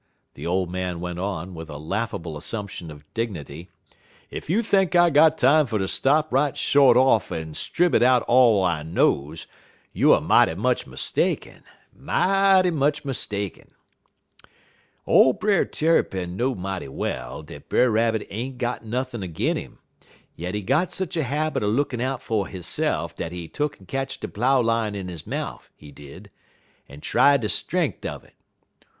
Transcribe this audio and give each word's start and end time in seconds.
the 0.33 0.47
old 0.47 0.71
man 0.71 0.99
went 0.99 1.19
on, 1.19 1.53
with 1.53 1.69
a 1.69 1.77
laughable 1.77 2.35
assumption 2.35 2.89
of 2.89 3.05
dignity, 3.13 3.69
"ef 4.31 4.49
you 4.49 4.63
think 4.63 4.95
I 4.95 5.11
got 5.11 5.37
time 5.37 5.67
fer 5.67 5.77
ter 5.77 5.85
stop 5.85 6.33
right 6.33 6.57
short 6.57 6.97
off 6.97 7.31
en 7.31 7.53
stribbit 7.53 8.01
out 8.01 8.23
all 8.23 8.63
I 8.63 8.81
knows, 8.81 9.45
you 9.93 10.11
er 10.15 10.19
mighty 10.19 10.55
much 10.55 10.87
mistaken 10.87 11.63
mighty 11.95 12.71
much 12.71 13.05
mistaken. 13.05 13.67
"Ole 15.05 15.33
Brer 15.33 15.65
Tarrypin 15.65 16.35
know 16.35 16.55
mighty 16.55 16.87
well 16.87 17.43
dat 17.43 17.69
Brer 17.69 17.91
Rabbit 17.91 18.25
ain't 18.31 18.57
got 18.57 18.83
nothin' 18.83 19.21
'gin' 19.31 19.55
'im, 19.55 19.77
yet 20.35 20.55
he 20.55 20.63
got 20.63 20.91
sech 20.91 21.15
a 21.15 21.21
habit 21.21 21.61
er 21.61 21.67
lookin' 21.67 22.01
out 22.01 22.23
fer 22.23 22.45
hisse'f 22.45 23.15
dat 23.15 23.31
he 23.31 23.47
tuck'n 23.47 23.85
ketch 23.87 24.19
de 24.19 24.27
plough 24.27 24.61
line 24.61 24.95
in 24.95 25.09
he 25.09 25.19
mouf, 25.29 25.69
he 25.75 25.91
did, 25.91 26.31
en 26.89 27.01
try 27.01 27.37
de 27.37 27.47
strenk 27.47 28.03
un 28.03 28.23
it. 28.25 28.33